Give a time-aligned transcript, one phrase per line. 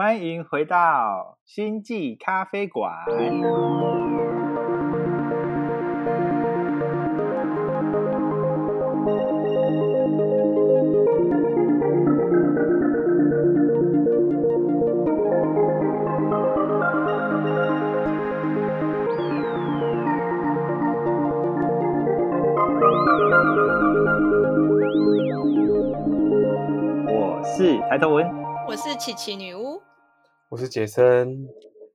[0.00, 3.04] 欢迎回到星际咖啡馆。
[27.08, 28.24] 我是抬头文
[28.68, 29.77] 我是琪琪女巫，
[30.50, 31.46] 我是杰森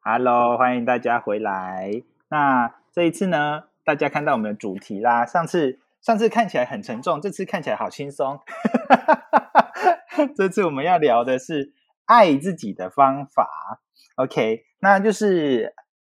[0.04, 2.04] ，，Hello，欢迎大家回来。
[2.30, 5.26] 那这一次呢，大家看到我们的主题啦。
[5.26, 8.40] 上次上次看起来很沉重，这次看起来好轻松。
[10.38, 11.74] 这次我们要聊的是
[12.06, 13.82] 爱自己的方法。
[14.18, 15.74] OK，那就是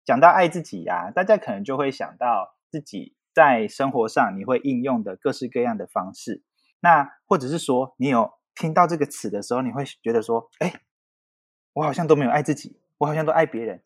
[0.04, 6.42] 讲到爱自己呀、大家可能就会想到自己在生活上你会应用的各式各样的方式。
[6.80, 10.72] 那或者是说，你有听到这个词的时候，你会觉得说，哎，
[11.74, 13.82] 我好像都没有爱自己，我好像都爱别人，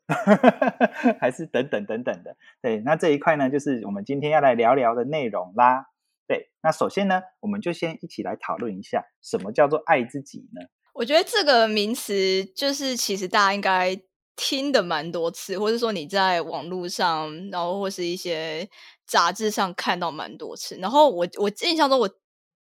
[1.20, 2.36] 还是等等等等的。
[2.62, 5.86] 对，那这一块呢，就是我们今天要来聊聊的内容啦。
[6.26, 10.68] 对，那首先呢，我们就先一起来讨论一下，什么叫做爱自己呢？
[10.92, 13.98] 我觉得这个名词就是其实大家应该
[14.36, 18.68] 听的蛮多次，或者说你在网络上，然后或是一些
[19.06, 20.76] 杂志上看到蛮多次。
[20.76, 22.10] 然后我我印象中，我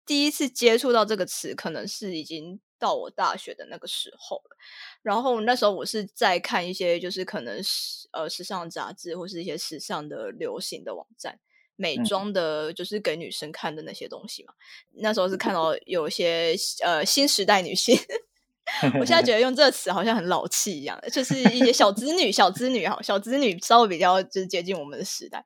[0.06, 4.56] 第一次接触到这个词，可能是已经到我大学的那个时候了。
[5.02, 11.38] 然后那时候我是在看一些就是可能时呃时尚杂志或是一些时尚的流行的网站。
[11.76, 14.52] 美嗯妆的，就是给女生看的那些东西嘛。
[14.90, 17.96] 那时候是看到有一些呃新时代女性，
[19.00, 25.44] 我现在觉得用这个词好像很老气一样，就是一些小资女、小资女哈，小资女稍微比较就是接近我们的时代。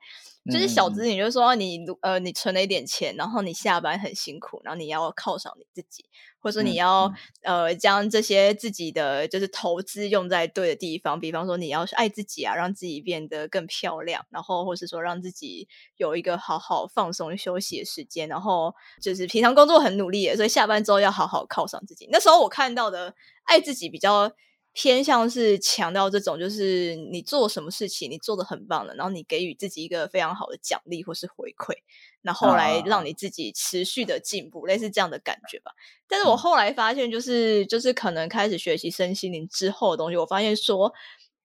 [0.52, 6.04] 就是小嗯资女，就是说你呃你存了一点钱，然后你下班很辛苦，然后你要犒赏你自己，
[6.46, 7.06] 或者你要、
[7.42, 15.66] 嗯呃将这些自己的就是投资用在对的地方，比方说你要爱自己啊，让自己变得更漂亮，然后或是说让自己
[15.96, 18.72] 有一个好好放松休息的时间，然后
[19.02, 22.08] 就是平常工作很努力，所以下班之后要好好犒赏自己。
[22.12, 24.32] 那时候我看到的爱自己比较。
[24.78, 31.72] 偏向是强调这种，就是你做什么事情，你做的很棒了，然后你给予自己一个非常好的奖励或是回馈，
[32.20, 35.72] 然后来啊让你自己持续的进步，类似这样的感觉吧。
[36.06, 40.92] 但是我嗯后来发现，就是就是可能开始学习身心灵之后的东西，我发现说，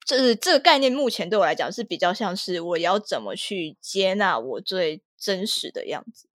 [0.05, 6.27] 就是这个概念目前对我来讲是比较像是我要怎么去接纳我最真实的样子。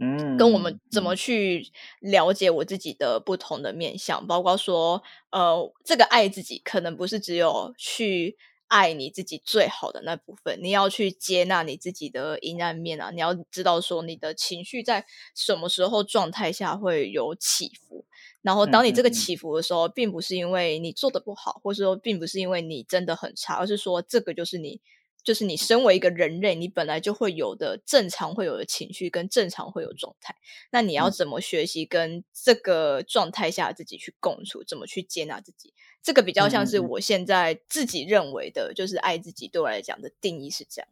[0.00, 1.66] 嗯，跟我们怎么嗯去
[2.00, 8.36] 了解我自己的不同的面相，包括说，呃，这个爱自己可能不是只有去
[8.68, 18.06] 爱你自己最好的那部分，你要去接纳你自己的阴暗面啊，你要知道说你的情绪在什么时候状态下会有起伏。
[18.42, 24.80] 然后，当你这个起伏的时候，并不是因为你做的不好，或者说并不是因为你真的很差，而是说这个就是你
[25.22, 30.34] 就是你身为一个人类，你本来就会有的正常会有的情绪跟正常会有状态。
[30.70, 35.74] 那你要嗯怎么学习跟这个状态下自己去共处，怎么去接纳自己？
[36.02, 40.88] 这个比较像是我现在自己认为的，就是爱自己对我来讲的定义是这样。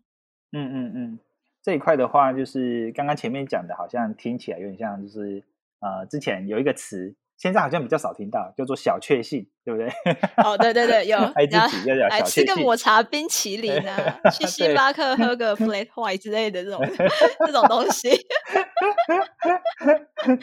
[0.53, 1.19] 嗯嗯嗯，
[1.63, 5.43] 这一块的话，就是刚刚前面讲的，好像听起来有点像，就是
[5.81, 9.89] 呃，之前有一个词，现在好像比较少听到，叫做小确幸，对不对？
[10.45, 16.81] 哦，对对对， 有爱自己要小确幸吃个抹茶冰淇淋啊， 去星巴克喝个 flat white 之类的这种
[17.47, 18.11] 这种东西。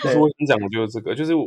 [0.02, 1.46] 其实我想讲的就是这个，就是我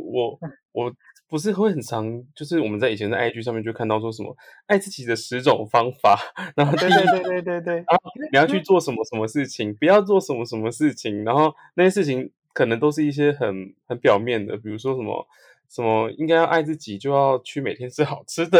[0.71, 0.91] 我
[1.27, 2.05] 不是会很常，
[2.35, 4.35] 就是我们在以前的 IG 上面就看到说什么
[4.67, 6.19] 爱自己的十种方法，
[6.55, 7.85] 然后对对对对对对对对，
[8.31, 15.25] 你要去做什么什么事情，不要做什么什么事情，然后那些事情可能都是一些很很表面的，比如说什么
[15.69, 18.59] 什么应该要爱自己，就要去每天吃好吃的，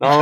[0.00, 0.20] 然后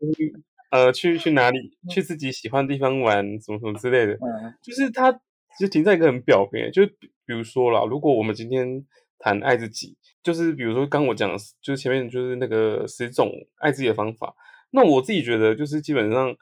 [0.72, 1.58] 呃去去哪里
[1.90, 4.54] 去自己喜欢的地方玩，什么什么之类的，嗯。
[4.62, 5.12] 就是它
[5.60, 8.86] 就停在一个很表面，就比比如说啦，如果我们今天
[9.18, 14.34] 谈爱自己，就是比如说刚我讲的，就是前面就是那个十种爱自己的方法，
[14.70, 16.34] 那我自己觉得就是基本上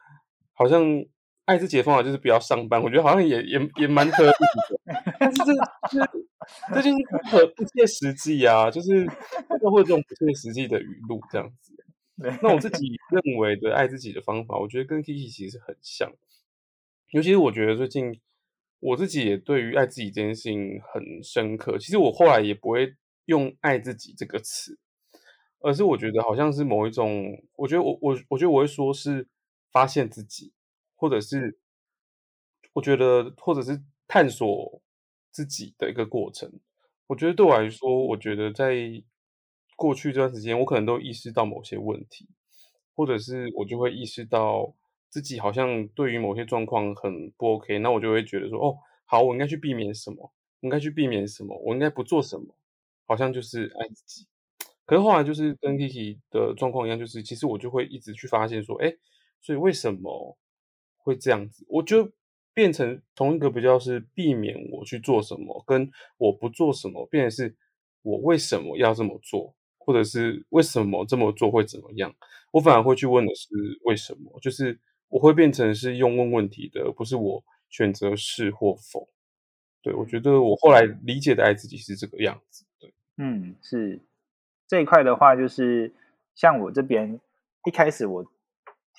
[0.52, 1.04] 好像
[1.44, 5.52] 爱自己的方法就是不要上班，我觉得好像也也也蛮合理的， 但是这
[5.90, 9.04] 这这就是不合不切实际啊，就是
[9.48, 11.72] 会会有这种不切实际的语录这样子。
[12.40, 16.12] 那我自己认为的爱自己的方法，我觉得跟 Kiki 其实很像，
[17.10, 18.20] 尤其是我觉得最近
[18.78, 21.76] 我自己也对于爱自己这件事情很深刻。
[21.78, 24.78] 其实我后来也不会用“爱自己”这个词，
[25.60, 29.26] 而是我觉得好像是某一种，我觉得我我我觉得我会说是
[29.72, 30.52] 发现自己，
[31.02, 31.58] 或者是
[32.74, 34.80] 我觉得或者是探索
[35.32, 36.48] 自己的一个过程。
[37.08, 39.02] 我觉得对我来说，我觉得在
[39.74, 42.28] 过去这段时间，我可能都意识到某些问题，
[42.94, 44.72] 或者是我就会意识到
[45.08, 52.54] 自己好像对于某些状况很不 OK，那我就会觉得说，哦，好，我应该去避免什么，应该去避免什么，我应该不做什么，
[53.08, 54.28] 好像就是爱自己。
[54.86, 58.94] 可是后来就是跟 Kiki 的状况一样，就是其实我就会一直去发现说，哎，
[59.40, 60.38] 所以为什么
[61.02, 61.64] 会这样子？
[61.68, 62.10] 我就
[62.54, 67.54] 变成同一个比较是避免我去做什么，跟我不做什么，变成是
[68.02, 72.14] 我为什么要这么做，或者是为什么这么做会怎么样？
[72.50, 73.48] 我反而会去问的是
[73.84, 74.78] 为什么，就是
[75.08, 79.08] 我会变成是用问问题的，而不是我选择是或否。
[79.82, 82.64] 对我觉得我后来理解的爱自己是这个样子。
[82.78, 84.00] 对，嗯，是。
[84.68, 85.92] 这一块的话，就是
[86.34, 87.20] 像我这边
[87.66, 88.31] 一开始我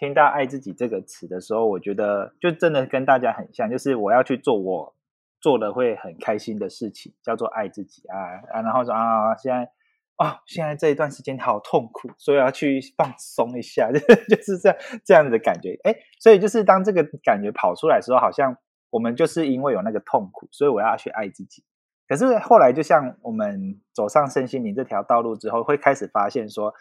[0.03, 4.93] 听到“爱自己”这个词的时候，我觉得就真的跟大家很像，就是我要去做我
[5.39, 8.17] 做了会很开心的事情，叫做爱自己啊
[8.51, 8.61] 啊！
[8.61, 9.71] 然后说啊，现在
[10.17, 13.99] 啊，现在这一段时间好痛苦，所以要去放松一下，就
[14.35, 15.79] 就是这样这样子的感觉。
[15.85, 18.57] 哎，所以就是当这个感觉跑出来的时候，好像
[18.89, 21.63] 我们就是因为有那个痛苦，所以我要去爱自己。
[22.09, 26.73] 可是后来，就像我们走上身心灵这条道路之后，会开始发现说，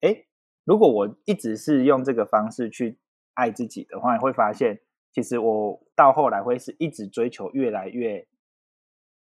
[0.00, 0.24] 哎，
[0.64, 2.98] 如果我一直是用这个方式去
[3.34, 4.80] 爱自己的话，会发现
[5.12, 8.26] 其实我到后来会是一直追求越来越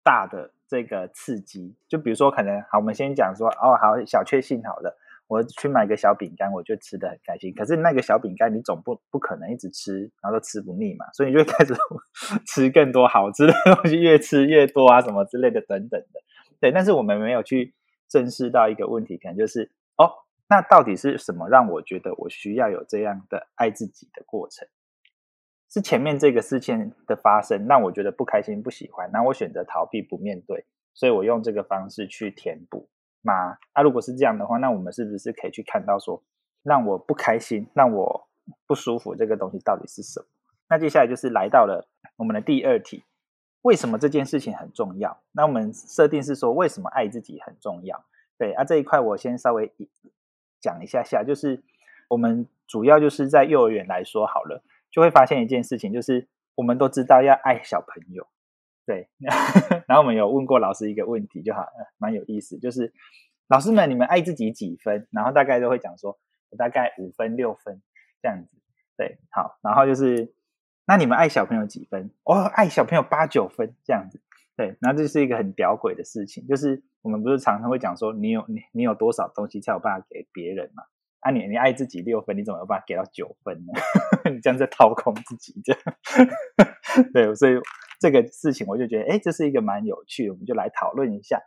[0.03, 1.75] 大的这个刺激。
[1.87, 4.97] 就比如说，可能好，我们先讲说，哦，好，小确幸好了。
[5.27, 7.53] 我去买个小饼干，我就吃的很开心。
[7.53, 11.75] 可是那个小饼干，你总不不可能一直吃，然后都吃不腻嘛，所以你就开始
[12.47, 16.19] 吃更多好吃的东西，越吃越多啊，什么之类的等等的。
[16.59, 17.75] 对，但是我们没有去
[18.07, 20.09] 正视到一个问题，可能就是哦，
[20.49, 24.67] 那到底是什么让我觉得我需要有这样的爱自己的过程？
[25.69, 32.89] 是前面这个事情的发生让我觉得不开心、不喜欢，那我选择逃避、不面对，所以我用这个方式去填补。
[33.21, 33.57] 吗？
[33.75, 36.23] 那如果是这样的话，那我们是不是可以去看到说，
[36.63, 38.29] 让我不开心、让我
[38.65, 40.25] 不舒服这个东西到底是什么？
[40.69, 43.03] 那接下来就是来到了我们的第二题：
[43.61, 45.21] 为什么这件事情很重要？
[45.33, 48.05] 那我们设定是说，为什么爱自己很重要？
[48.37, 49.71] 对啊，这一块我先稍微
[50.61, 51.63] 讲一下下，就是
[52.07, 58.27] 我们主要就是在幼儿园来说好了，就会发现一件事情，就是我们都知道要爱小朋友。
[58.85, 59.07] 对，
[59.87, 61.67] 然后我们有问过老师一个问题，就好，
[61.97, 62.91] 蛮有意思，就是
[63.47, 65.07] 老师们，你们爱自己几分？
[65.11, 66.17] 然后大概都会讲说，
[66.57, 67.81] 大概五分、六分
[68.21, 68.57] 这样子。
[68.97, 70.33] 对，好，然后就是
[70.85, 72.09] 那你们爱小朋友几分？
[72.23, 74.19] 哦，爱小朋友八九分这样子。
[74.59, 80.83] 对，然后这是一个很屌鬼的事情，就是我们不是常常会讲说，你有你你有多少东西才有办法给别人嘛？
[81.21, 83.71] 啊，你你爱自己六分，你怎么有办法给到九分呢？
[84.29, 85.81] 你这样在掏空自己，这样。
[87.13, 87.53] 对，所以。
[88.01, 91.37] 这个事情我就觉得，哎，这是一个蛮有趣的，我们就来讨论一下。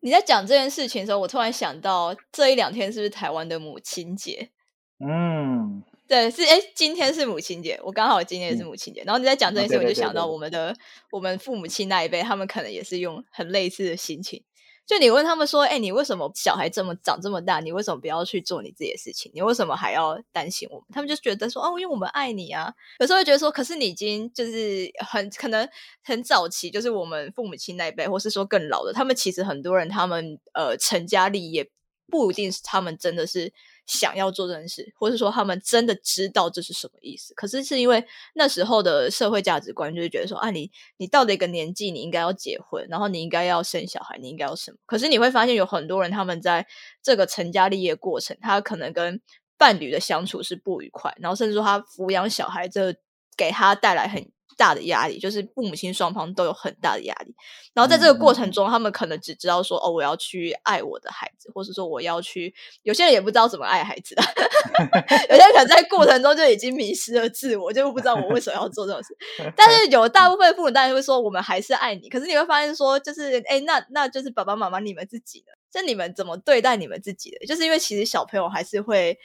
[0.00, 4.50] 你在讲这件事情的时候，我突然想到，这一两天是不是台湾的母亲节？
[4.98, 9.02] 嗯，对，是哎，今天是母亲节，我刚好今天也是母亲节。
[9.04, 10.76] 然后你在讲这件事，我就想到我们的
[11.10, 14.44] 我们父母亲那一辈，他们可能也是用很类似的心情。
[14.84, 19.30] 就你问他们说：“哎，你为什么小孩这么长这么大，你为什么不要去做你自己的事情？
[19.32, 25.66] 你为什么还要担心我们？”他们就觉得说：“哦，因为我们爱你啊。”有时候会觉得说：“可是你已经就是很可能
[26.02, 31.70] 很早期，就是我们父母亲那一辈，或是说更老的，他们其实很多人他们呃成家立业，
[32.12, 33.52] 不一定是他们真的是。”
[33.84, 44.78] 想要做这件事，或是说他们真的知道这是什么意思，可是是因为那时候的社会价值观就是觉得说啊，你你到了一个年纪，你应该要结婚，然后你应该要生小孩，你应该要什么？
[44.86, 46.64] 可是你会发现有很多人他们在
[47.02, 49.20] 这个成家立业过程，他可能跟
[49.58, 52.94] 伴侣的相处是不愉快，然后甚至说他抚养小孩，这
[53.36, 54.30] 给他带来很。
[54.62, 57.34] 大的压力就是父母亲双方都有很大的压力，
[57.74, 62.54] 然后在这个过程中，他们可能只知道说哦，我要去爱我的孩子，或是说我要去，
[62.84, 64.22] 有些人也不知道怎么爱孩子的，
[65.28, 69.16] 有些人可能在过程中就已经迷失了自我，就不知道我为什么要做这种事。
[69.56, 72.08] 但是有大部分父母当然会说，我们还是爱你。
[72.08, 77.46] 可是你会发现说，就是哎，那那就是爸爸妈妈你们自己的，就你们怎么对待你们自己的？
[77.46, 79.18] 就是因为其实小朋友还是会。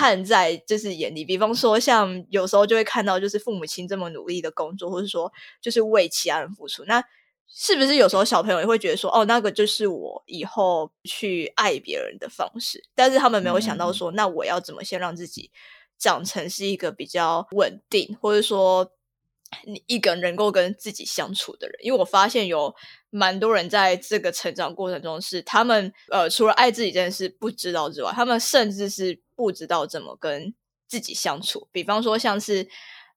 [0.00, 5.30] 看在就是眼里，比方说像有时候就会看到，就是父母亲这么努力的工作，或者说
[5.60, 7.04] 就是为其他人付出，那
[7.46, 12.82] 是不是有时候小朋友也会觉得说，哦，那个就是我以后去爱别人的方式？
[12.94, 15.50] 但是他们没有想到说，那我要怎么先让自己
[15.98, 18.90] 长成是一个比较稳定，或者说
[19.66, 21.76] 你一个能够跟自己相处的人？
[21.82, 22.74] 因为我发现有
[23.10, 29.20] 蛮多人在这个成长过程中，是他们呃除了爱自己这件事不知道之外，他们甚至是。
[29.40, 30.54] 不知道怎么跟
[30.86, 32.68] 自己相处，比方说像是，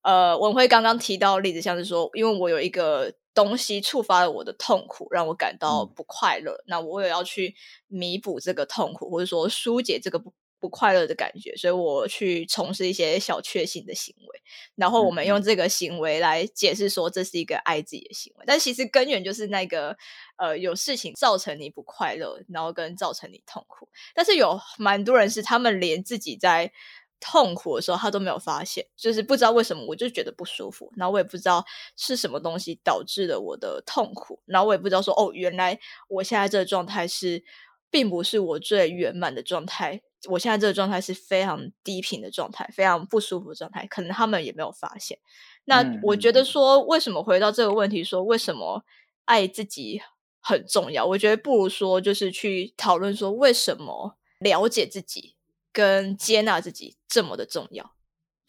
[0.04, 6.64] 呃，文辉刚刚提到例子，像是说，因为我有一个东西触发了我的痛苦，让我感到嗯不快乐。
[6.66, 7.54] 那我也要去
[7.88, 10.32] 弥补这个痛苦，或者说疏解这个不
[10.64, 14.42] 不快乐的感觉，所以我去从事一些小确幸的行为。
[14.76, 19.98] 然后我们嗯用这个行为来解释说这是一个爱自己的行为，但其实根源就是那个
[20.38, 23.90] 呃有事情造成你不快乐，然后跟造成你痛苦。
[24.16, 26.72] 但是有蛮多人是他们连自己在
[27.20, 31.66] 痛苦的时候他都没有发现，就是不知道为什么我就觉得不舒服，然后我也不知道
[31.98, 35.78] 是什么东西导致了我的痛苦，然后我也不知道说哦，原来
[36.08, 37.44] 我现在这个状态是
[37.90, 45.18] 并不是我最圆满的状态，我现在这个状态是非常低频的状态，非常不舒服的状态，可能他们也没有发现。
[45.66, 48.84] 那嗯我觉得说，为什么回到这个问题，说为什么
[49.26, 50.02] 爱自己
[50.42, 51.06] 很重要？
[51.06, 55.36] 我觉得不如说，就是去讨论说，为什么了解自己
[55.72, 57.94] 跟接纳自己这么的重要。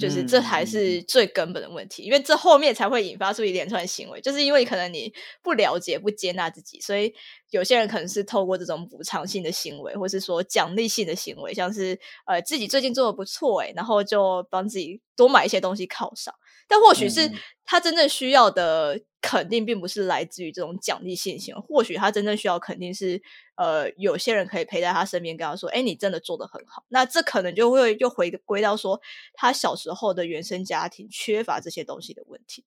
[0.04, 7.14] 就是这才是最根本的问题，因为这后面才会引发出一连串行为，就是因为可能你不了解、不接纳自己，所以
[7.50, 16.34] 有些人可能是透过这种补偿性的行为，或是说奖励性的行为，像是呃自己最近做的不错诶，然后就帮自己多买一些东西犒赏。
[16.68, 17.30] 但或许是
[17.64, 23.22] 他真正需要的肯定，并不是来自于这种奖励性行为，或许他真正需要肯定是
[23.56, 29.00] 呃有些人可以陪在他身边，跟他说：“哎，你真的做的很好。”那这可能就会又回归到说
[29.34, 32.64] 他小时候的原生家庭缺乏这些东西的问题。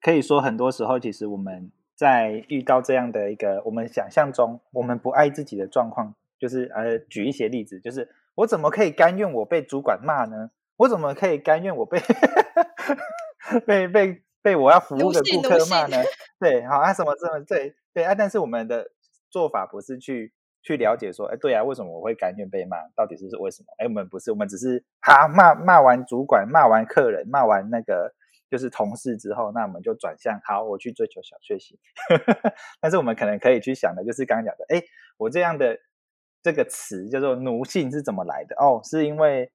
[0.00, 10.50] 可以说，很多时候其实我们在遇到这样的一个我们想象中我们不爱自己的状况，就是呃，举一些例子，就是我怎么可以甘愿我被主管骂呢？
[10.78, 12.00] 我怎么可以甘愿我被
[13.66, 15.98] 被被被我要服务的顾客骂呢？
[16.40, 18.14] 对，好啊，什么什么对对啊？
[18.14, 18.90] 但是我们的
[19.30, 20.32] 做法不是去
[20.62, 22.76] 去了解说，哎，对啊，为什么我会甘愿被骂？
[22.94, 23.68] 到底是是为什么？
[23.78, 28.12] 哎，我们不是，我们只是哈骂骂完主管，骂完客人，骂完那个
[28.50, 31.78] 就是同事之后，那我们就转向好，我去追求小确幸。
[32.80, 34.82] 但是我们可能可以去想的，就是刚刚讲的，哎，
[35.16, 35.78] 我这样的
[36.42, 38.56] 这个词叫做奴性是怎么来的？
[38.56, 39.50] 哦，是因为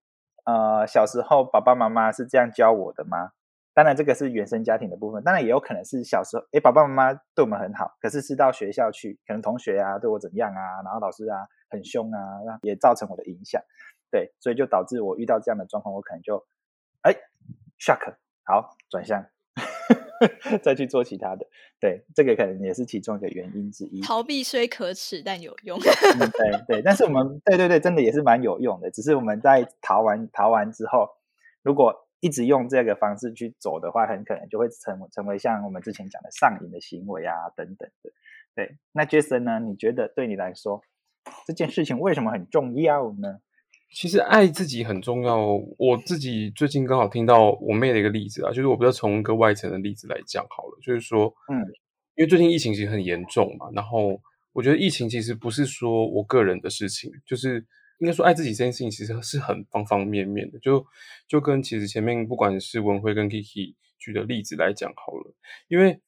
[0.46, 3.32] 呃小时候爸爸妈妈是这样教我的吗？
[3.76, 13.62] 当然，这个是原生家庭的部分，当然也有可能是小时候，哎，爸爸妈妈对我们很好，可是是到学校去，可能同学啊对我怎样啊，然后老师啊很凶啊，那也造成我的影响，
[14.10, 16.48] 对，所以就导致我遇到这样的状况，我可能就，
[17.02, 17.14] 哎
[17.78, 18.16] ，shock，
[18.46, 19.26] 好，转向，
[20.64, 21.46] 再去做其他的，
[21.82, 24.00] 对，这个可能也是其中一个原因之一。
[24.00, 25.78] 逃避虽可耻，但有用。
[25.78, 28.90] 嗯，对对，但是我们对对对，真的也是蛮有用的。
[28.90, 31.10] 只是我们在逃完逃完之后，
[31.62, 38.12] 如果一直用这个方式去走的话，很可能就会成成为像我们之前讲的上瘾的行为啊等等的。
[38.56, 39.60] 对，那 Jason 呢？
[39.60, 40.82] 你觉得对你来说
[41.46, 43.42] 这件事情为什么很重要呢？
[43.94, 45.38] 其实爱自己很重要。
[45.78, 51.62] 我自己最近刚好听到我妹的一个例子啊，就是我比较从一个外层的例子来讲好了，就是说，嗯，
[52.16, 54.20] 因为最近疫情其实很严重嘛，然后
[54.52, 57.64] 我觉得疫情其实不是说我个人的事情，就是
[58.00, 60.86] 应该说爱自己这件事情其实是很方方面面的，就
[61.28, 65.34] 就跟其实前面不管是文辉跟 Kiki 举的例子来讲好了，
[65.68, 66.02] 因为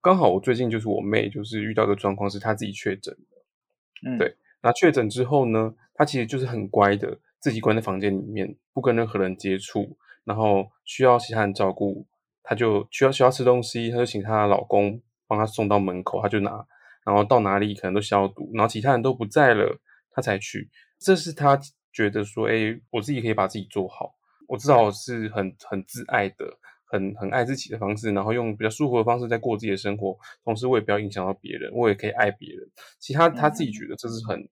[0.00, 12.06] 刚好我最近就是我妹就是遇到一个状况是她自己确诊的，嗯，对那确诊之后呢，她其实就是很乖的，自己关在房间里面，不跟任何人接触，然后需要其他人照顾，
[12.42, 16.66] 她就需要需要吃东西，她就请她的老公帮她送到门口，她就拿，
[17.04, 20.70] 然后到哪里可能都消毒，然后其他人都不在了，她才去。
[20.98, 21.58] 这是他
[21.92, 24.14] 觉得说，哎，我自己可以把自己做好，
[24.48, 26.58] 我至少是很很自爱的。
[26.88, 32.64] 很很爱自己的方式，然后用比较舒服的方式在过自己的生活，同时我也不要影响到别人，我也可以爱别人。
[33.00, 34.48] 其他他自己觉得这是很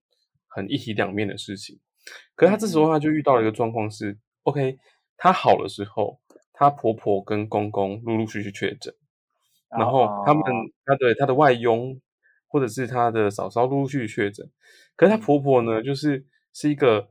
[0.49, 1.79] 很一体两面的事情，
[2.35, 4.77] 可是他这时候他就遇到了一个状况是，OK，
[5.15, 6.19] 他好的时候，
[6.51, 8.93] 他婆婆跟公公陆陆续续确诊，
[9.69, 10.67] 然后他们哦。
[10.83, 12.01] 他的他的外佣
[12.49, 14.45] 或者是他的嫂嫂陆陆续续确诊，
[14.97, 16.25] 可是他婆婆呢，就是
[16.55, 17.09] 是一个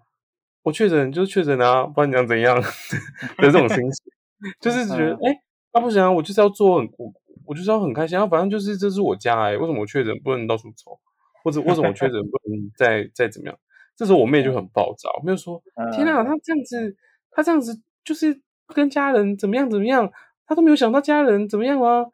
[0.63, 2.57] 我确诊就是确诊啊，不然你想怎样
[3.37, 4.13] 的这种心情。
[4.61, 5.41] 就是觉得，哎、欸，
[5.73, 7.13] 那、啊、不行啊，我就是要做很，我
[7.47, 10.99] 我就是要很开心啊，反正就是这是我家哎、欸，为什么我确诊不能到处走，
[11.43, 13.59] 或者为什么我确诊不能再再怎么样？
[13.97, 15.63] 这时候我妹就很暴躁，没有说，
[15.95, 16.97] 天啊，他这样子，
[17.31, 18.41] 他这样子就是
[18.75, 20.11] 跟家人怎么样怎么样，
[20.47, 22.05] 他都没有想到家人怎么样啊？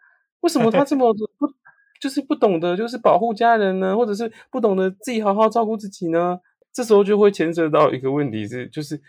[0.41, 1.53] 为什么他这么不
[2.01, 3.97] 就是不懂得就是保护家人呢？
[3.97, 6.39] 或者是不懂得自己好好照顾自己呢？
[6.73, 9.01] 这时候就会牵涉到一个问题是，就是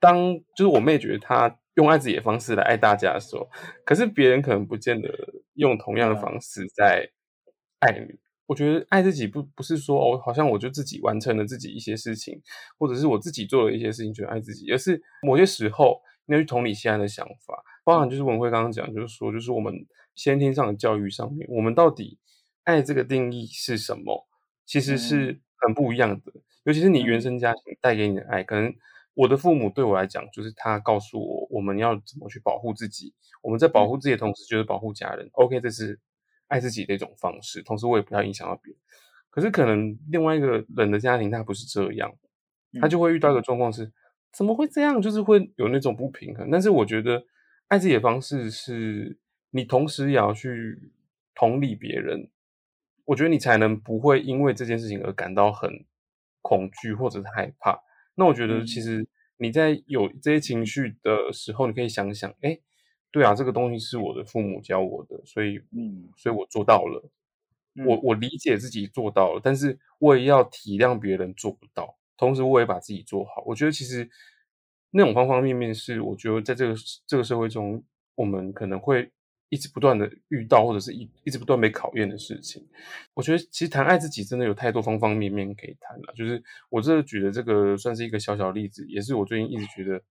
[0.00, 1.58] 当就是我妹觉得她。
[1.78, 3.48] 用爱自己的方式来爱大家的时候，
[3.84, 5.08] 可是别人可能不见得
[5.54, 7.08] 用同样的方式在
[7.78, 8.18] 爱你。
[8.46, 12.42] 我觉得爱自己不不是说哦，好像我就自己完成了自己一些事情，
[12.80, 19.72] 或者是我自己做了一些事情，觉得爱自己，而是某些时候你要去同理现在的想法，包含就是文慧刚刚讲，就是说，就是我们
[20.16, 22.18] 先天上的教育上面，我们到底
[22.64, 24.26] 爱这个定义是什么，
[24.66, 26.32] 其实是很不一样的。
[26.68, 28.70] 尤其是你原生家庭带给你的爱，可能
[29.14, 35.26] 我的父母对我来讲，就是他告诉我我们要怎么去保护自己，我们在保护自己的同时，就是保护家人。
[35.32, 35.98] OK，这是
[36.48, 38.78] 爱自己的一种方式，同时我也不要影响到别人。
[39.30, 42.12] 可是可能另外一个人的家庭，他不是这样，
[42.82, 43.90] 他就会遇到一个状况是，
[44.30, 45.00] 怎么会这样？
[45.00, 46.50] 就是会有那种不平衡。
[46.50, 47.24] 但是我觉得
[47.68, 49.18] 爱自己的方式是，
[49.52, 50.92] 你同时也要去
[51.34, 52.28] 同理别人，
[53.06, 55.86] 我觉得你才能不会因为这件事情而感到很。
[56.42, 57.78] 恐惧或者是害怕，
[58.14, 62.58] 那我觉得其实你在有这些情绪的时候，你可以想想，哎，
[63.10, 67.10] 对啊，这个东西是我的父母教我的，所以，嗯，所以我做到了，
[67.86, 73.42] 我我理解自己做到了，但是我也要体谅别人做不到，同时我也把自己做好。
[73.46, 74.08] 我觉得其实
[74.90, 76.74] 那种方方面面是，我觉得在这个
[77.06, 79.10] 这个社会中，我们可能会。
[79.50, 82.66] 一直不断的遇到，或者是一一直不断被考验的事情，
[83.14, 86.12] 我觉得其实谈爱自己真的有太多方方面面可以谈了。
[86.14, 90.02] 就是我这举的这个算是一个小小例子，也是我最近一直觉得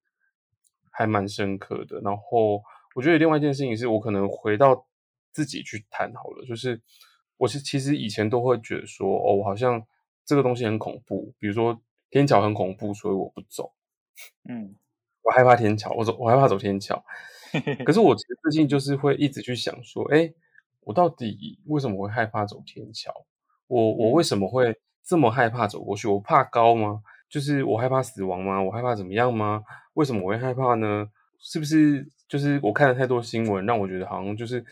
[0.90, 2.02] 还蛮深刻的。
[2.02, 2.64] 然后
[2.96, 4.88] 我觉得另外一件事情是我可能回到
[5.32, 6.82] 自己去谈好了，就是
[7.38, 9.86] 我是其实以前都会觉得说，哦，我好像
[10.26, 11.80] 这个东西很恐怖，比如说
[12.10, 13.72] 天桥很恐怖，所以我不走。
[14.50, 14.76] 嗯，
[15.22, 17.06] 我害怕天桥，我走，我害怕走天桥。
[17.86, 20.32] 可是我其实最近就是会一直去想说，哎，
[20.82, 23.12] 我到底为什么会害怕走天桥？
[23.68, 24.76] 我我为什么会
[25.06, 26.08] 这么害怕走过去？
[26.08, 27.02] 我怕高吗？
[27.30, 28.62] 就是我害怕死亡吗？
[28.62, 29.64] 我害怕怎么样吗？
[29.94, 31.08] 为什么我会害怕呢？
[31.40, 34.64] 是不是就是我看了太多新闻，让我觉得好像就是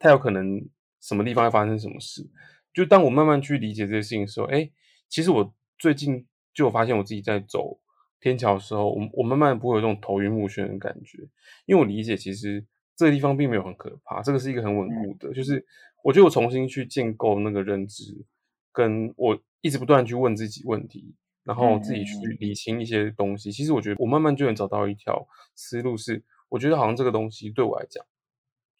[0.00, 0.60] 太有可能
[1.00, 2.26] 什么地方会发生什么事？
[2.72, 4.70] 就当我慢慢去理解这些事情的时候，哎，
[5.08, 7.78] 其实我最近就发现我自己在走。
[8.20, 11.18] 天桥的时候，我我慢慢不会有这种头晕目眩的感觉，
[11.66, 12.64] 因为我理解其实
[12.96, 15.32] 这个地方并没有很可怕，这个是一个很稳固的。
[15.32, 15.64] 就是
[16.02, 18.24] 我觉得我重新去建构那个认知，
[18.72, 23.52] 跟我一直不断去问自己问题，然后自己去理清一些东西。
[23.52, 28.04] 其实我觉得我慢慢就能找到一条思路，是我觉得好像这个东西对我来讲，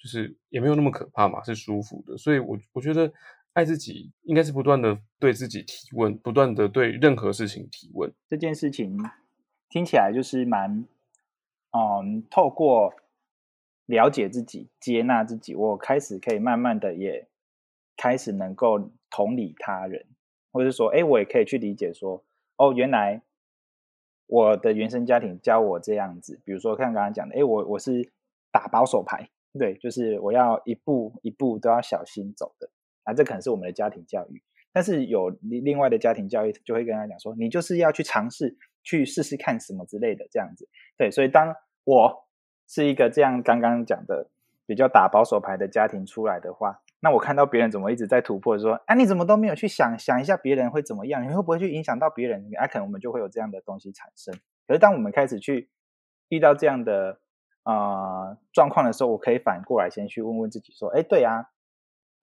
[0.03, 2.17] 就是也没有那么可怕嘛，是舒服的。
[2.17, 3.13] 所以，我我觉得
[3.53, 8.97] 爱自己应该是不断的对自己提问，不断的对任何事情提问这件事情。
[9.69, 10.87] 听起来就是蛮，
[11.73, 12.95] 嗯，透过
[13.85, 17.29] 了解自己、接纳自己，我开始可以慢慢的也
[17.97, 20.07] 开始能够同理他人，
[20.53, 22.25] 或者说，哎，我也可以去理解说，
[22.57, 23.21] 哦，原来
[24.27, 28.11] 我的原生家庭教我这样子，比如说像刚刚讲的，哎，我我是
[28.51, 29.29] 打保守牌，
[29.59, 32.71] 对，就是我要一步一步都要小心走的，
[33.05, 38.57] 啊，这可能是我们的家庭教育，但是有另外的家庭教育就会跟他讲说，你就是要去尝试。
[38.83, 42.27] 去试试看什么之类的，这样子，对，所以当我
[42.67, 44.29] 是一个这样刚刚讲的
[44.67, 52.51] 比较打保守牌的家庭出来的话，那我看到别人怎么一直在突破，说，啊，你怎么都没有去想想一下别人会怎么样，你会不会去影响到别人？
[52.57, 54.35] 啊，可能我们就会有这样的东西产生。
[54.67, 55.69] 可是当我们开始去
[56.29, 57.21] 遇到这样的
[57.65, 61.51] 呃状况的时候，我可以反过来先去问问自己，说，哎，对啊，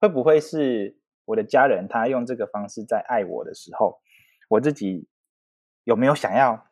[0.00, 4.00] 会不会是我的家人他用这个方式在爱我的时候，
[4.48, 5.08] 我自己？
[5.86, 6.66] 有没有想要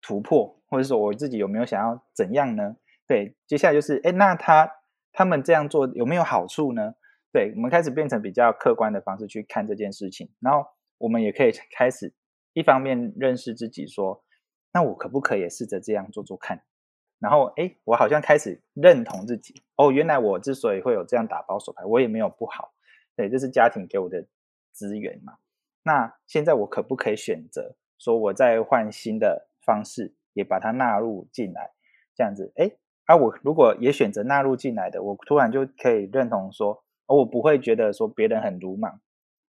[0.00, 2.76] 突破，或者说我自己有没有想要怎样呢？
[3.08, 4.70] 对，接下来就是，哎，那他
[5.12, 6.94] 他们这样做有没有好处呢？
[7.32, 10.64] 对，我们开始变成比较客观的方式去看这件事情，然后
[10.98, 12.14] 我们也可以开始
[12.52, 14.22] 一方面认识自己，说，
[14.72, 16.62] 那我可不可以试着这样做做看？
[17.18, 22.72] 然后，哎，我好像开始认同自己，哦，原来我之所以会有这样打包手牌，我也没有不好，
[23.16, 24.24] 对，这是家庭给我的
[24.70, 25.38] 资源嘛。
[25.82, 27.74] 那现在我可不可以选择？
[28.02, 31.70] 说我再换新的方式，也把它纳入进来，
[32.16, 32.72] 这样子，哎，
[33.04, 39.00] 啊，我如果也选择纳入进来的，我突然就可以认同说，哦，我不会觉得说别人很鲁莽，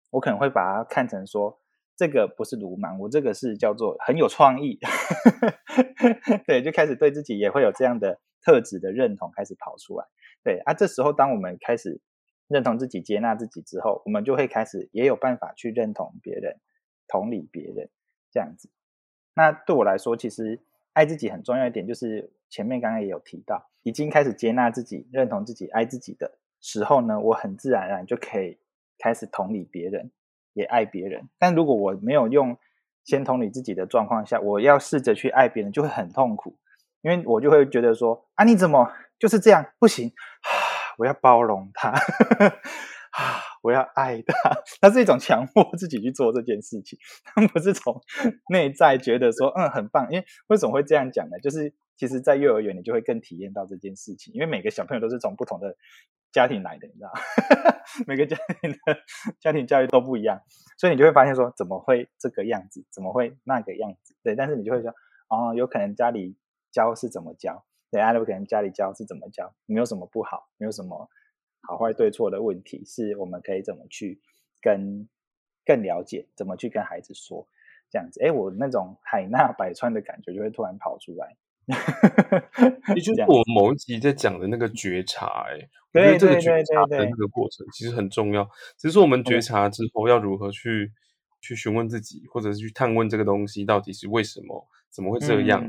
[0.08, 1.61] 我可能会把它看成说，
[1.94, 4.78] 这个不是鲁莽，我这个是叫做很有创意，
[6.48, 10.06] 对，就开始对自己也会有这样的特质的认同开始跑出来，
[10.42, 12.00] 对，啊，这时候当我们开始
[12.48, 16.56] 认同自己、接纳自己之后，我们就会开始也有办法去认同别人、
[17.08, 17.90] 同理别人。
[18.30, 18.68] 这样子，
[19.34, 20.60] 那对我来说，其实
[20.92, 28.58] 爱自己很重要一点，就是前面刚刚也有提到，已经开始接纳自己、认同自己、爱自己的时候呢，我很自然而然就可以
[28.98, 30.10] 开始同理别人，
[30.54, 31.28] 也爱别人。
[31.38, 32.56] 但如果我没有用
[33.04, 36.58] 先同理自己的状况下，我要试着去爱别人，就会很痛苦，
[37.02, 40.12] 因为我就会觉得说啊，你怎么就是这样不行？
[40.98, 41.90] 我要包容他，
[43.14, 44.34] 啊，我要爱他，
[44.80, 48.00] 他是一种强迫自己去做这件事情，他不是从
[48.50, 50.08] 内在觉得说嗯很棒。
[50.10, 51.38] 因为为什么会这样讲呢？
[51.40, 55.76] 就是其实，在幼儿园你就会更体验到这件事情，因为每个小朋友都是从不同的
[56.30, 57.12] 家庭来的，你知道，
[58.06, 58.78] 每个家庭的
[59.40, 60.40] 家庭教育都不一样，
[60.78, 64.14] 所以你就会发现说怎么会这个样子，怎么会那个样子？
[64.22, 64.94] 对，但是你就会说
[65.28, 66.36] 哦，有可能家里
[66.70, 71.08] 教是怎么教，对，有可能家里教是怎么教，没有什么不好，没有什么。
[71.68, 74.18] 好坏对错的问题，是我们可以怎么去
[74.62, 75.07] 跟
[75.66, 77.46] 更了解，怎么去跟孩子说
[77.90, 78.24] 这样子。
[78.24, 81.37] 哎，我那种海纳百川的感觉就会突然跑出来。
[82.96, 88.42] 也 就是我某一集在讲的那个觉察，哎，我觉得这个觉察的那个过程其实很重要。
[88.78, 90.90] 只是说我们觉察之后要如何去
[91.42, 95.62] 去询问自己，或者是去探问这个东西到底是为什么，怎么会这样？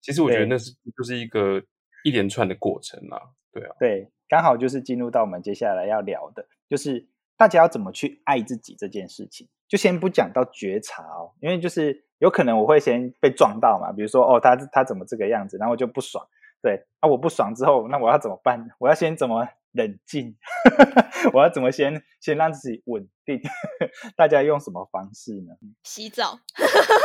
[0.00, 1.60] 其实我觉得那是就是一个
[2.04, 3.20] 一连串的过程啦。
[3.52, 4.10] 对啊，对。
[4.28, 9.48] 刚好就是进入到我们接下来要聊的，就是大家要怎么去爱自己这件事情。
[9.68, 16.26] 就先不讲到觉察哦，因为就是有可能我会先被撞到嘛，比如说哦，他他怎么这个样子，然后我就不爽。
[16.62, 18.70] 对，那我不爽之后，那我要怎么办？
[18.78, 19.48] 我要先怎么？
[19.72, 20.36] 冷静，
[21.32, 23.50] 我要怎么先先让自己稳定？
[24.16, 25.54] 大家用什么方式呢？
[25.82, 26.38] 洗澡，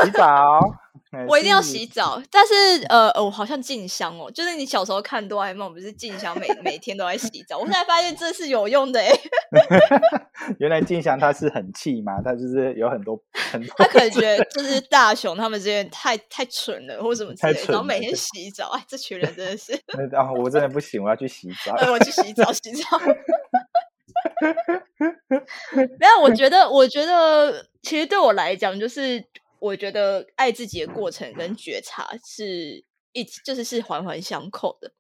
[0.04, 0.60] 洗澡，
[1.28, 2.22] 我一定要洗澡。
[2.32, 2.54] 但是
[2.90, 7.58] 呃，我好像静香哦，就是你小时候看哆啦 A 梦，不是静香每每天都在洗澡。
[7.58, 9.12] 我现在发现这是有用的哎。
[10.60, 13.20] 原来静香他是很气嘛，他就是有很多
[13.52, 13.74] 很多。
[13.78, 18.70] 他可能觉得就是大雄他们这边太太蠢了，或什么之类的，然后每天洗澡。
[18.70, 19.80] 哎，这群人真的是。
[20.12, 21.76] 然后我真的不行，我要去洗澡。
[21.92, 22.52] 我去洗澡。
[22.52, 22.98] 洗澡，
[26.00, 26.22] 没有。
[26.22, 29.24] 我觉得，我觉得，其实对我来讲，就是
[29.60, 34.94] 我觉得爱自己的过程跟觉察是一，就是是环环相扣的。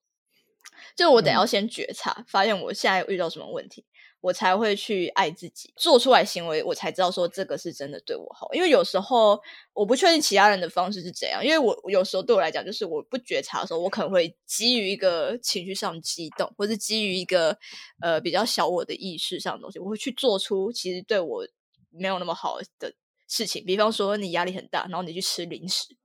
[0.96, 3.86] 就我得要先觉察，发现我现在遇到什么问题。
[4.26, 8.52] 我才会去爱自己，做出来行为，我才知道说这个是真的对我好。
[8.56, 9.40] 因为有时候
[9.72, 17.56] 我不确定其他人的方式是怎样，因为我有时候对我来讲，就是我不觉察的时候，我可能会基于一个情绪上激动，或是基于一个
[18.02, 21.48] 呃比较小我的意识上的东西，我会去做出其实对我
[21.92, 22.92] 没有那么好的
[23.28, 23.64] 事情。
[23.64, 25.96] 比方说，你压力很大，然后你去吃零食，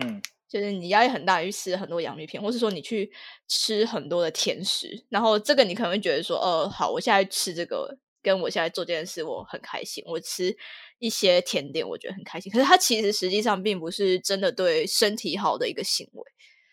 [0.00, 0.22] 嗯。
[0.52, 3.10] 就是你压力很大，去吃很多洋芋片，或是说你去
[3.48, 10.04] 吃很多的甜食，然后这个你可能会觉得说，呃，好，我现在吃这个，跟我现在做这件事，我很开心。
[10.06, 10.54] 我吃
[10.98, 12.52] 一些甜点，我觉得很开心。
[12.52, 16.22] 可是它其实实际上并不是真的对身体好的一个行为。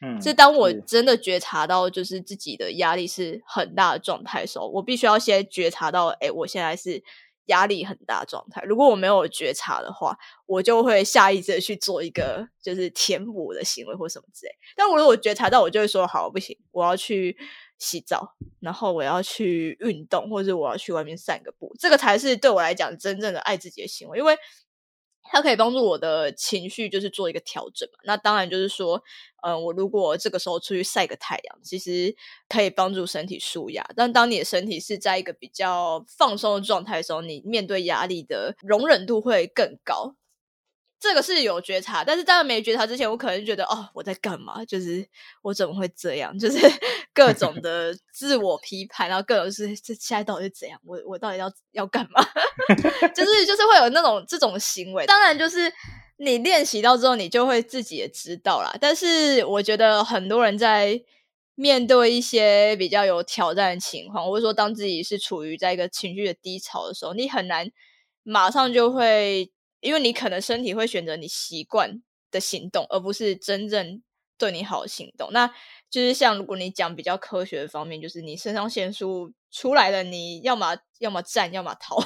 [0.01, 7.01] 嗯，是当我真的觉察到，就是自己的压力是很大的状态的时候，我必须要先觉察到，哎，我现在是。
[7.49, 14.51] 压力很大状态，如果我没有觉察的话，我就会下意识的去做一个就是填补的行为或什么之类。
[14.75, 17.37] 但我如果觉察到，我就会说好，不行，我要去
[17.77, 24.37] 洗澡，然后我要去运动，或者我要去外面散个步，这个才是对我来讲真正的爱自己的行为，因为。
[25.31, 27.99] 它可以帮助我的情绪，就是做一个调整嘛。
[28.03, 29.01] 那当然就是说，
[29.43, 32.15] 嗯，我如果这个时候出去晒个太阳，其实
[32.47, 33.85] 可以帮助身体舒压。
[33.95, 40.15] 但当你的身体是在一个比较放松的状态的时候，你面对压力的容忍度会更高。
[40.99, 44.65] 这个是有觉察，但是在没觉察之前，我可能觉得哦，我在干嘛？
[44.65, 45.07] 就是
[45.41, 46.37] 我怎么会这样？
[46.37, 46.59] 就是
[47.25, 50.79] 各种的自我批判，然后各种是这现在到底是怎样？
[50.85, 52.23] 我我到底要要干嘛？
[53.13, 55.05] 就是就是会有那种这种行为。
[55.05, 55.71] 当然，就是
[56.17, 58.75] 你练习到之后，你就会自己也知道啦。
[58.79, 61.01] 但是我觉得很多人在
[61.55, 67.69] 面对一些比较有挑战的情况，或者说当自己是处于在一个情绪的低潮的时候，你很难
[68.23, 69.51] 马上就会。
[69.81, 72.01] 因为你可能身体会选择你习惯
[72.31, 74.01] 的行动，而不是真正
[74.39, 75.29] 对你好的行动。
[75.31, 75.47] 那
[75.91, 81.97] 就是像如果你讲比较科学的方面，就是你肾上腺素出来了，你要么要么战，要么逃，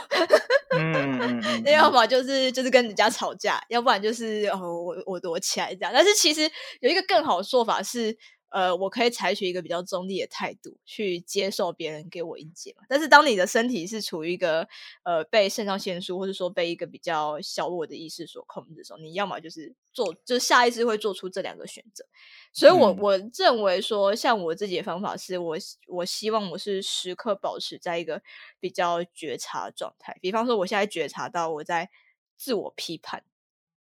[0.72, 5.92] 嗯， 要么就是就是跟人家吵架，要不然就是哦我我躲起来这样。
[5.94, 6.42] 但是其实
[6.82, 8.18] 有一个更好的说法是。
[8.54, 12.84] 呃，我可以采取一个比较中立的态度去接受别人给我意见嘛。
[12.88, 14.68] 但是当你的身体是处于一个
[15.02, 22.06] 呃被肾上腺素或者说被一个比较小我的意识所控制的时候，你要么就是做，就下意识会做出这两个选择。
[22.54, 28.22] 所以，我我认为说，像我自己的方法是，我我希望我是时刻保持在一个
[28.60, 30.16] 比较觉察的状态。
[30.22, 31.90] 比方说，我现在觉察到我在
[32.38, 33.24] 自我批判，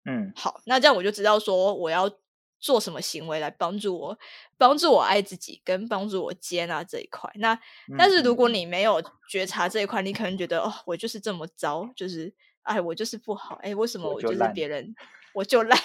[0.05, 2.11] 嗯，好，那这样我就知道说我要。
[2.61, 4.19] 做什么行为来帮助我，
[4.57, 7.31] 帮助我爱自己，跟帮助我接纳这一块？
[7.37, 7.59] 那
[7.97, 14.95] 但是如果你没有觉察这一块，你可能觉得哦，我就是这么糟，就是哎，我就是不好，哎，为什么我就是别人，
[15.33, 15.79] 我就烂，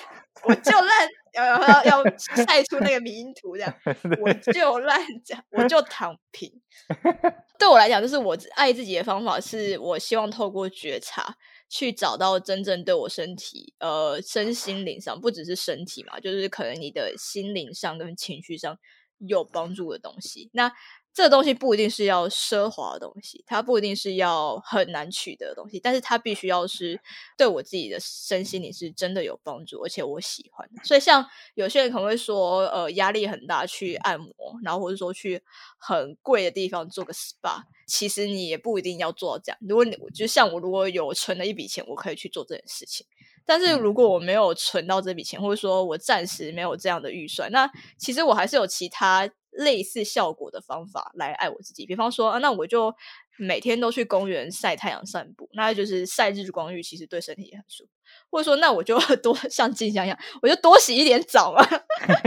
[0.44, 3.74] 我就烂，要要要晒出那个迷因图这样，
[4.20, 6.52] 我就烂这样，我就躺平。
[7.60, 11.36] 对我来讲，就是我爱自己的方法，是 我希望透过觉察
[11.69, 18.78] 去找到真正对我身体、呃身心灵上，不只是身体嘛，就是可能你的心灵上跟情绪上
[19.17, 20.49] 有帮助的东西。
[20.54, 20.71] 那
[21.13, 26.99] 这个东西不一定是要奢华的东西，它不一定是要很难取得的东西，但是它必须要是
[27.38, 30.67] 对我自己的身心灵是真的有帮助，而且我喜欢。
[30.84, 31.23] 所以，像
[31.54, 35.43] 有些人可能会说，呃，压力很大去按摩，然后或者说去
[35.78, 39.60] 很贵的地方做个 SPA，其实你也不一定要做到这样。
[39.62, 43.06] 如果你就像我，如果有存了一笔钱，我可以去做这件事情。
[43.45, 49.30] 但是如果我没有存到这笔钱，或者说我暂时没有这样的预算，那其实我还是有其他。
[49.56, 52.94] 类似效果的方法来爱我自己，比方说啊，那我就
[53.38, 57.89] 每天都去公园晒太阳散步，那就是晒日光浴，其实对身体也很舒服。
[58.30, 61.66] 或者说，那我就 多 像静香一样，我就多洗一点澡嘛，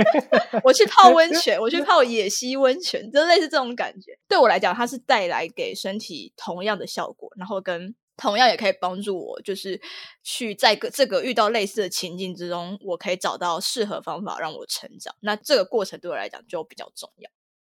[0.65, 4.19] 我去泡温泉，我去泡野溪温泉，就类似这种感觉。
[4.29, 7.95] 对我来讲，它是带来给身体同样的效果，然后跟。
[8.17, 9.81] 同样也可以帮助我，就是
[10.23, 15.15] 去在个这个遇到类似的情境之中，我可以找到适合方法让我成长。
[15.21, 17.31] 那这个过程对我来讲就比较重要。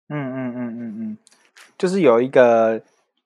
[0.07, 1.17] 嗯嗯嗯嗯嗯，
[1.77, 2.81] 就是有一个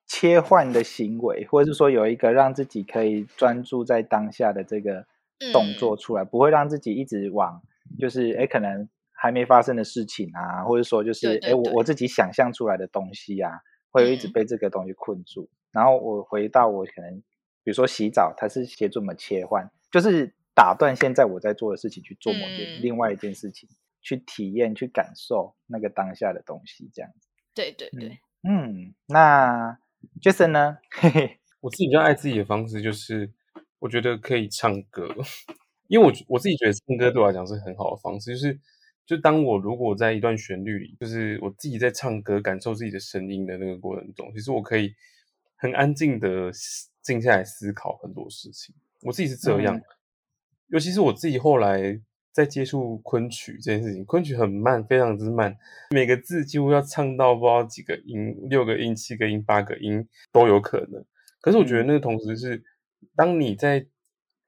[0.08, 5.06] 切换的行为，或者是说有一个让自己可以专注在当下的这个
[5.52, 7.62] 动作出来，不会让自己一直往
[7.99, 13.52] 就是哎可能还没发生的事情啊，或者说就是哎我我自己想象出来的东西啊，
[13.91, 15.47] 会一直被这个东西困住。
[15.73, 17.17] 然后我回到我可能，
[17.63, 23.67] 比如说洗澡，它是协助我们切换，就是打断现在我在做的事情，去做某件另外一件事情，
[23.99, 27.27] 去体验、去感受那个当下的东西，这样子。
[27.55, 29.79] 对对对，嗯，那
[30.21, 30.77] Jason 呢？
[31.62, 33.31] 我自己比较爱自己的方式，就是
[33.79, 35.07] 我觉得可以唱歌，
[35.88, 38.59] 因为我我自己觉得唱歌对我来讲是很好的方式，就是
[39.07, 44.93] 就当我如果在一段旋律里，就是我自己在唱歌，感受自己的声音的那个过程中，其实我可以。
[45.63, 46.52] 很安静的
[47.02, 49.82] 静下来思考很多事情，我自己是这样。
[50.67, 51.97] 尤其是我自己后来
[52.34, 55.58] 在接触昆曲这件事情，昆曲很慢，非常之慢，
[55.91, 61.02] 每个字几乎要唱到不知道几个音，六个音、七个音、八个音都有可能。
[61.39, 62.62] 可是我觉得那个同时是，
[63.15, 63.88] 当你在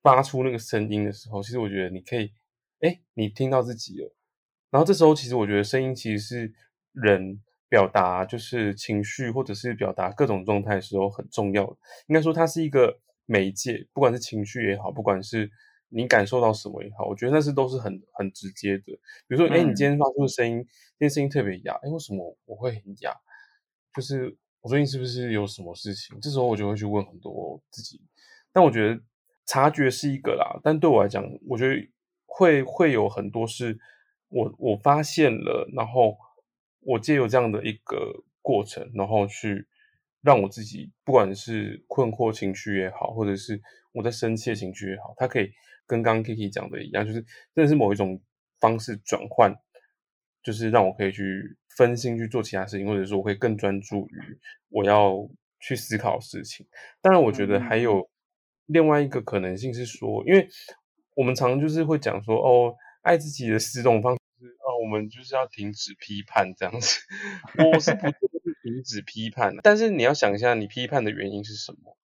[0.01, 2.30] 发出那个声音的时候，其实我觉得你可以，
[2.82, 4.13] 哎，你听到自己了。
[4.69, 6.54] 然后这时候，其实我觉得声音其实是
[6.91, 7.41] 人。
[7.75, 11.75] 表达就是情绪，或者是表达各种状态的时候很重要的。
[12.07, 15.51] 应该说，它是一个媒介，不管是情绪也好，不管是
[15.89, 18.93] 你感受到什么也好，我觉得那是都是很很直接的。
[19.27, 23.13] 比如说，哎，你今天发出的声音，今天声音特别哑，哎，为什么我会很哑？
[23.93, 26.17] 就是我最近是不是有什么事情？
[26.21, 27.99] 这时候我就会去问很多自己。
[28.53, 29.01] 但我觉得
[29.45, 31.75] 察觉是一个啦，但对我来讲，我觉得
[32.25, 33.77] 会会有很多是
[34.29, 36.15] 我我发现了，然后。
[36.85, 39.67] 我借由这样的一个过程，然后去
[40.21, 43.59] 让我自己，不管是困惑情绪也好，或者是
[43.91, 45.51] 我在生气的情绪也好，它可以
[45.87, 47.21] 跟刚刚 Kiki 讲的一样，就是
[47.55, 48.21] 真的是某一种
[48.59, 49.51] 方式转换，
[50.43, 55.27] 就是让我可以去分心去做其他事情，或者说我会更专注于我要
[55.59, 56.67] 去思考事情。
[57.01, 58.07] 当然，我觉得还有
[58.67, 60.47] 另外一个可能性是说，因为
[61.15, 64.15] 我们常常就是会讲说，哦，爱自己的十种方。
[64.75, 66.99] 啊，我们就是要停止批判这样子。
[67.57, 68.11] 我是不
[68.63, 71.97] 停止批判，但是你要想一下，你批判的原因是什么？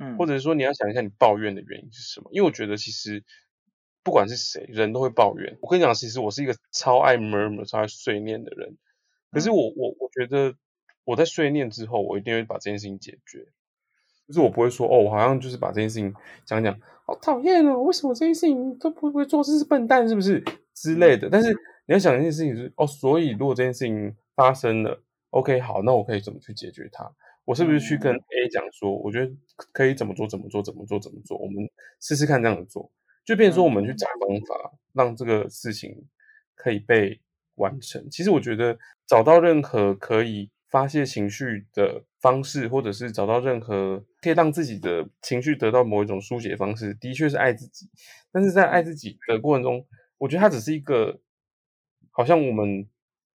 [0.00, 2.30] 嗯，或者说你要想一下，你抱怨的原因是什么？
[2.32, 3.24] 因为我觉得其实
[4.02, 5.56] 不管是谁，人都会抱怨。
[5.60, 8.76] 我跟你讲，其实我是一个超爱 murmur、超爱碎念的人。
[9.30, 10.54] 可是我我我觉得
[11.04, 13.46] 我在碎念之后，我一定会把这件事情解决。
[14.26, 16.14] 就是我不会说哦，我好像就是把这件事情
[16.44, 19.42] 讲讲，好讨厌哦，为什么这件事情都不会做？
[19.42, 21.28] 这是笨蛋是不是之类的？
[21.30, 21.56] 但是。
[21.88, 27.10] 你要想一件事情是哦，所以如果这件事情发生了，OK，好，那我可以怎么去解决它？
[27.46, 29.32] 我是不是去跟 A 讲说，我觉得
[29.72, 31.38] 可以怎么做，怎么做，怎么做，怎么做？
[31.38, 31.66] 我们
[31.98, 32.92] 试试看这样子做，
[33.24, 36.04] 就变成说我们去找方法，让这个事情
[36.54, 37.18] 可以被
[37.54, 38.06] 完成。
[38.10, 47.88] 其实我觉得找到任何可以发泄情绪的方式，或者是找到任何可以让自己的情绪得到某一种疏解方式，的确是爱自己。
[48.30, 49.86] 但是在爱自己的过程中，
[50.18, 51.18] 我觉得它只是一个。
[52.18, 52.84] 好像我们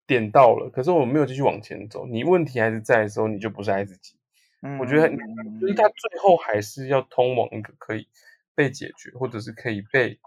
[0.08, 2.04] 点到了，可是我们没有继续往前走。
[2.04, 4.16] 你问题还是在的时候，你就不是爱自己。
[4.60, 8.08] 嗯，我觉得就是他最后还是要通往一个可以
[8.56, 10.18] 被解决，或者是可以被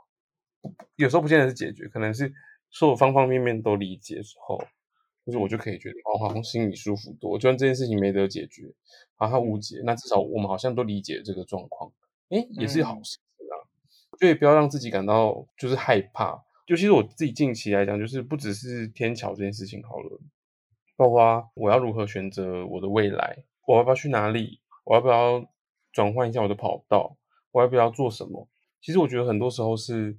[0.96, 2.34] 有时候不见得是解决，可能是
[2.70, 4.58] 所有方方面面都理解之后，
[5.26, 7.38] 就是我就可以觉得哦，好像心里舒服多。
[7.38, 8.74] 就算这件事情没得解决，
[9.18, 11.92] 啊，他无解，那至少我们好像都理解这个状况，
[12.30, 13.20] 哎，也是好事
[13.52, 13.68] 啊。
[14.18, 16.45] 所以不要让自己感到就是害怕。
[16.66, 20.20] 就其实我自己近期来讲，就是不只是天桥这件事情好了，
[20.96, 25.46] 包括我要如何选择我的未来，我要不要去哪里，我要不要
[25.92, 27.18] 转换一下我的跑道，
[27.52, 28.50] 我要不要做什么？
[28.82, 30.18] 其实我觉得很多时候是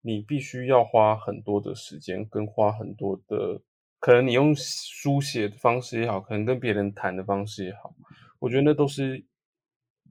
[0.00, 3.60] 你必须要花很多的时间，跟花很多的，
[3.98, 7.94] 可能你用书写的方式也好，可能跟别人谈的方式也好，
[8.38, 9.24] 我觉得那都是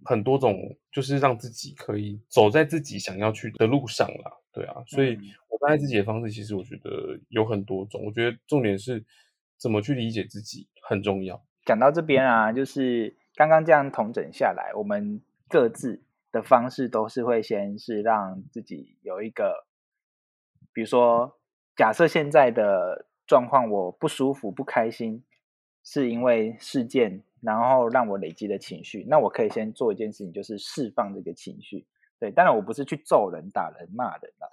[0.03, 4.44] 很多种，就是让自己可以走在自己想要去的路上了。
[4.55, 8.01] 对啊，所以我爱自己的方式，其实我觉得有很多种。
[8.05, 9.03] 我觉得重点是
[9.57, 11.43] 怎么去理解自己很重要。
[11.65, 19.65] 讲到这边啊，就是刚刚这样统整下来，我们各自的方式都是会先是让自己有一个，
[20.71, 21.37] 比如说，
[21.75, 25.23] 假设现在的状况我不舒服、不开心，
[25.83, 31.85] 是因为事件，然后让我累积的情绪，那我可以先做一件事情，就是释放这个情绪。
[32.25, 34.49] 对，当然我不是去揍人、打人、骂人啦，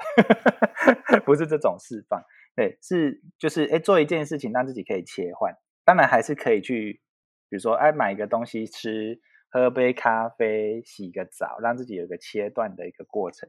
[1.25, 2.23] 不是这种释放。
[2.55, 5.57] 对，是就是哎，做一件事情让自己可以切换。
[5.87, 7.01] 当然还是可以去，
[7.49, 13.49] 比如说哎，买一个东西吃，喝杯咖啡，洗个澡，让自己有一个切断的一个过程。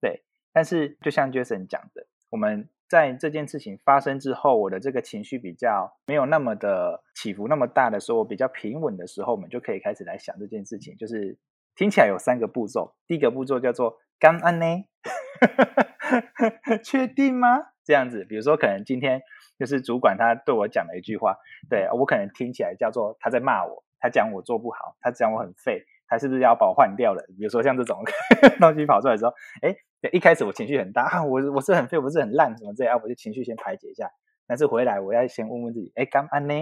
[0.00, 11.38] 对，但是就像 Jason 讲的，我们在这件事情发生之后，我的这个情绪比较没有那么的起伏那么大的时候，我比较平稳的时候，我们就可以开始来想这件事情，就是。
[11.80, 14.66] 听起来有三个步骤，第一个步骤叫做“干安呢”，
[16.84, 17.68] 确定吗？
[17.82, 19.22] 这样子，比如说，可能今天
[19.58, 21.38] 就是主管他对我讲了一句话，
[21.70, 27.24] 对我可能听起来叫做他在骂我，他讲我做不好，他讲我很废，他是不是要把我换掉了？
[27.38, 28.04] 比如说像这种
[28.60, 29.74] 东西跑出来的时候，哎，
[30.12, 34.10] 一开始我情绪很大，我我是很废，我是很烂，什么这样，我就情绪先排解一下。
[34.50, 36.54] 但是回来我要先问问自己，哎，刚安呢？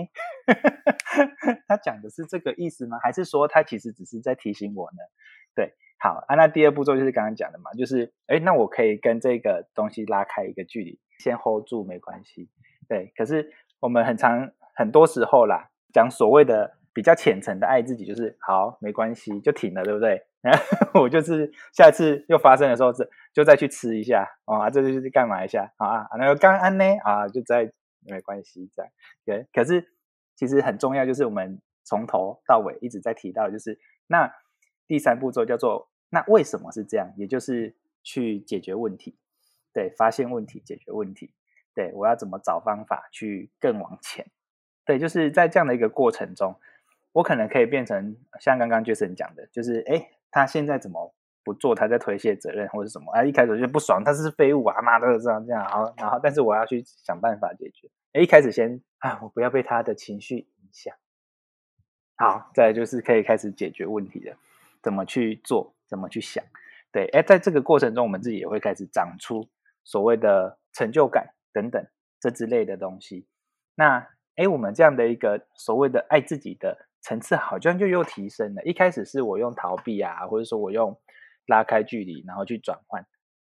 [1.66, 2.98] 他讲的是这个意思吗？
[3.02, 4.98] 还是说他其实只是在提醒我呢？
[5.54, 12.50] 对，好，啊，那第二步骤就是刚刚讲的嘛，就是，哎，那我可以跟这个东西拉开一个距离，先 hold 住没关系。
[12.86, 20.22] 对，可是我们很长很多时候啦，讲所谓的比较浅层的爱自己，就是好没关系就停了，对不对？
[21.00, 26.06] 我就是下次又发生的时候，是就再去吃一下啊，这就是干嘛一下好啊？
[26.18, 27.72] 那个刚安呢啊，就再。
[28.06, 28.92] 没关系，这样
[29.24, 29.46] 对。
[29.52, 29.92] 可是
[30.34, 34.32] 其实很重要，就是我们从头到尾一直在提到，就是那
[34.86, 37.12] 第三步骤叫做那为什么是这样？
[37.16, 39.16] 也就是去解决问题，
[39.72, 41.32] 对，发现问题，解决问题，
[41.74, 44.26] 对我要怎么找方法去更往前？
[44.84, 46.54] 对，就是在这样的一个过程中，
[47.12, 51.14] 我可能可以变成像刚刚 Jason 讲的，就是哎，他现在怎么？
[51.44, 53.10] 不做，他在推卸责任或者什么？
[53.12, 57.87] 哎，一开始就不爽，他是废物啊，妈的这样这样，好，然后但是我要去想办法解决。
[58.22, 60.94] 一开始先啊，我不要被他的情绪影响。
[62.16, 64.36] 好，再就是可以开始解决问题了，
[64.82, 66.44] 怎么去做，怎么去想？
[66.92, 69.48] 对，哎，在这个过程中，我们自己也会开始长出
[69.84, 71.84] 所谓的成就感等等
[72.20, 73.26] 这之类的东西。
[73.74, 78.62] 那哎，我们这样的一个所谓的爱自己的层次，好像就又提升了。
[78.64, 80.98] 一开始是我用逃避啊，或者说我用。
[81.50, 83.06] 拉开距离，然后去转换，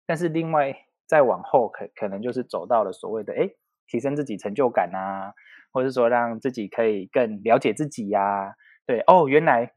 [0.06, 0.74] 但是另外
[1.06, 3.50] 再往后，可可能就是走到了所谓的哎，
[3.92, 5.34] 提升自己成就感啊，
[5.74, 8.56] 或者说让自己可以更了解自己呀。
[8.86, 9.74] 对哦，原来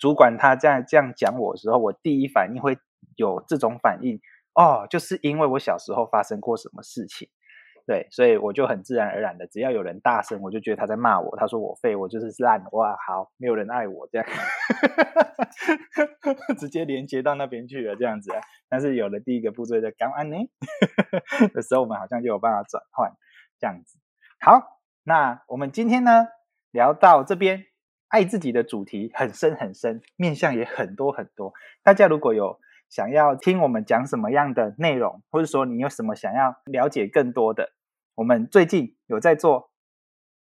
[0.00, 2.76] 主管他在这样讲我的时候，我第一反应会
[3.14, 4.20] 有这种反应
[4.54, 7.28] 哦，就是因为我小时候发生过什么事情。
[7.86, 11.36] 对，所以我就很自然而然的，只要有人大声，我就觉得他在骂我。
[11.36, 12.64] 他说我废，我就是烂。
[12.72, 14.26] 哇，好，没有人爱我这样，
[16.58, 18.30] 直接连接到那边去了这样子。
[18.68, 20.36] 但是有了第一个步骤的刚安呢
[21.52, 23.12] 的时候，我们好像就有办法转换
[23.58, 23.98] 这样子。
[24.40, 26.28] 好，那我们今天呢
[26.70, 27.64] 聊到这边，
[28.08, 31.52] 爱自己的主题很深很深，面向也很多很多。
[31.82, 32.60] 大家如果有。
[32.92, 37.72] 想要听我们讲什么样的内容，或者说你有什么想要了解更多的，
[38.16, 39.70] 我们最近有在做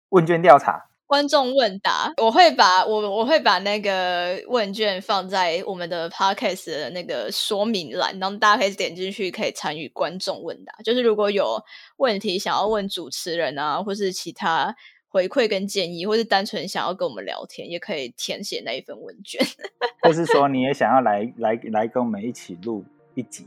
[0.10, 10.74] 问卷调查，观众问答，我会把我我会把那个问卷放在我们的 podcast 的那个说明栏，然后大家可以点进去，可以参与观众问答。
[10.84, 11.64] 就是如果有
[11.98, 14.76] 问题想要问主持人啊，或是其他。
[15.14, 19.40] 回馈跟建议，或是单纯想要跟我们聊天，也可以填写那一份问卷。
[20.02, 23.46] 或是说你也想要来来来跟我们一起录一集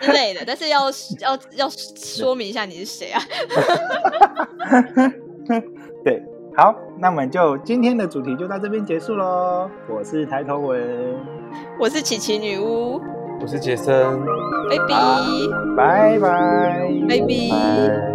[0.00, 3.20] 之类的，但是要 要要说明一下你是谁啊？
[6.02, 6.22] 对，
[6.56, 9.70] 好，那我们就今天的主题就到这边结束喽。
[9.90, 11.18] 我是抬头文，
[11.78, 12.98] 我是琪琪女巫，
[13.42, 14.18] 我是杰森
[14.70, 14.94] ，baby，
[15.76, 18.09] 拜拜，baby。